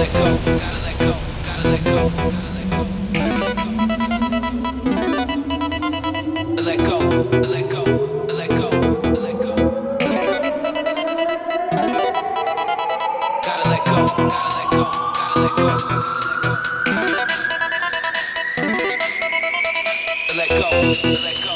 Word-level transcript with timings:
let 0.00 0.12
go, 0.14 0.24
gotta 0.58 0.78
let 0.80 0.98
go, 0.98 1.12
gotta 1.44 1.68
let 1.68 1.84
go, 1.84 2.00
let 6.62 6.78
go, 6.78 6.96
let 7.42 7.68
go, 7.68 7.82
let 8.32 8.48
go, 8.48 8.68
let 9.20 9.36
go. 9.42 9.52
Gotta 13.44 13.64
let 13.68 13.82
go, 13.84 14.00
let 14.32 14.68
go, 14.72 14.84
let 15.36 15.52
go, 15.56 15.68
let 20.34 20.48
go. 20.48 20.48
Let 20.48 20.48
go, 20.48 20.68
let 21.20 21.36
go, 21.44 21.54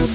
Now 0.00 0.06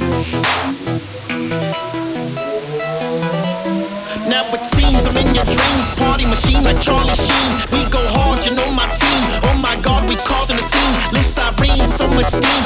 it 4.50 4.66
seems 4.66 5.06
I'm 5.06 5.16
in 5.16 5.36
your 5.36 5.46
dreams. 5.46 5.96
Party 6.00 6.26
machine 6.26 6.64
like 6.64 6.82
Charlie 6.82 7.14
Sheen. 7.14 7.52
We 7.72 7.86
go 7.92 8.02
hard, 8.18 8.44
you 8.48 8.56
know 8.56 8.66
my 8.74 8.90
team. 8.98 9.22
Oh 9.46 9.54
my 9.62 9.80
god, 9.84 10.10
we 10.10 10.16
causing 10.16 10.58
a 10.58 10.66
scene. 10.66 11.14
Lift 11.14 11.30
sirens, 11.30 11.94
so 11.94 12.08
much 12.08 12.34
steam. 12.34 12.65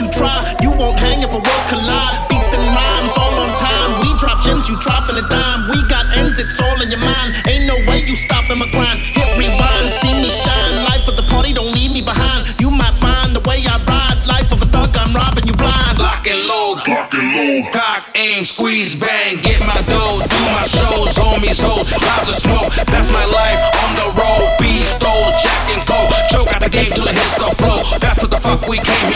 My, 0.00 0.06
you 0.06 0.12
try. 0.12 0.56
You 0.62 0.70
won't 0.70 0.98
hang 0.98 1.22
if 1.22 1.30
a 1.30 1.38
worlds 1.38 1.66
collide. 1.68 2.28
Beats 2.28 2.52
and 2.52 2.62
rhymes 2.62 3.12
all 3.16 3.34
on 3.40 3.50
time. 3.56 4.00
We 4.00 4.14
drop 4.18 4.42
gems, 4.42 4.68
you 4.68 4.76
dropping 4.80 5.16
a 5.16 5.22
dime. 5.28 5.70
We 5.70 5.82
got 5.88 6.06
ends, 6.16 6.38
it's 6.38 6.60
all 6.60 6.80
in 6.82 6.90
your 6.90 7.00
mind. 7.00 7.34
Ain't 7.46 7.66
no 7.66 7.76
way 7.88 8.04
you 8.04 8.16
stopping 8.16 8.58
my 8.58 8.68
grind. 8.70 9.00
Hit 9.00 9.36
rewind, 9.38 9.90
see 9.90 10.12
me 10.12 10.30
shine. 10.30 10.84
Life 10.84 11.08
of 11.08 11.16
the 11.16 11.26
party, 11.30 11.52
don't 11.52 11.72
leave 11.72 11.92
me 11.92 12.02
behind. 12.02 12.60
You 12.60 12.70
might 12.70 12.96
mind 13.02 13.36
the 13.36 13.40
way 13.48 13.62
I 13.66 13.76
ride. 13.88 14.26
Life 14.26 14.52
of 14.52 14.62
a 14.62 14.66
thug, 14.66 14.90
I'm 14.96 15.14
robbing 15.14 15.46
you 15.46 15.54
blind. 15.54 15.98
Lock 15.98 16.26
and 16.26 16.42
load, 16.46 16.76
Lock 16.88 17.14
and 17.14 17.28
load. 17.34 17.72
cock, 17.72 18.10
aim, 18.14 18.44
squeeze, 18.44 18.94
bang, 18.96 19.40
get 19.40 19.60
my 19.60 19.80
dough, 19.88 20.20
do 20.20 20.40
my 20.52 20.66
shows, 20.66 21.16
homies, 21.16 21.62
hoes, 21.62 21.88
lots 22.02 22.28
of 22.28 22.36
smoke, 22.36 22.68
that's 22.84 23.08
my 23.10 23.24
life, 23.24 23.60
on 23.80 23.90
the 23.96 24.08
road, 24.20 24.56
beast, 24.60 24.96
stole, 24.96 25.30
jack 25.40 25.64
and 25.72 25.82
coke, 25.86 26.12
choke 26.28 26.52
out 26.52 26.60
the 26.60 26.68
game 26.68 26.92
till 26.92 27.06
it 27.08 27.14
hits 27.14 27.34
the 27.38 27.48
flow, 27.56 27.80
that's 27.98 28.20
what 28.20 28.30
the 28.30 28.36
fuck 28.36 28.68
we 28.68 28.76
came 28.76 29.06
here 29.08 29.15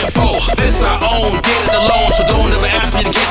this 0.57 0.81
our 0.83 0.99
own, 1.03 1.33
get 1.41 1.61
it 1.67 1.75
alone, 1.75 2.11
so 2.11 2.25
don't 2.25 2.51
ever 2.51 2.65
ask 2.65 2.93
me 2.93 3.03
to 3.03 3.11
get 3.11 3.30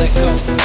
let 0.00 0.14
go. 0.14 0.59